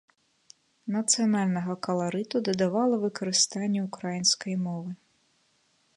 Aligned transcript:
Нацыянальнага 0.95 1.75
каларыту 1.87 2.37
дадавала 2.49 2.95
выкарыстанне 3.05 3.79
ўкраінскай 3.87 4.55
мовы. 4.67 4.91